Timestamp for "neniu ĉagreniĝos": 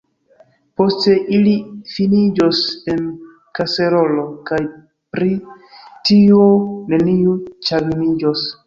6.95-8.49